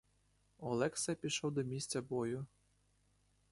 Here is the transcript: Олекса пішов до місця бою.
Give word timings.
Олекса 0.57 1.15
пішов 1.15 1.51
до 1.51 1.63
місця 1.63 2.01
бою. 2.01 2.45